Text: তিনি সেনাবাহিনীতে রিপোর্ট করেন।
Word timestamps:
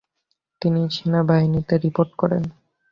তিনি 0.61 0.81
সেনাবাহিনীতে 0.95 1.73
রিপোর্ট 1.77 2.11
করেন। 2.15 2.43